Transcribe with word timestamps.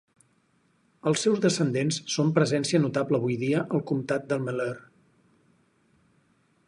Els 1.09 1.25
seus 1.25 1.41
descendents 1.43 1.99
són 2.13 2.33
presència 2.37 2.81
notable 2.87 3.19
avui 3.19 3.37
dia 3.43 3.61
al 3.79 3.85
comtat 3.93 4.27
de 4.33 4.41
Malheur. 4.47 4.75